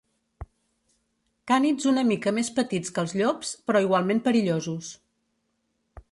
[1.51, 4.89] Cànids una mica més petits que els llops, però igualment perillosos.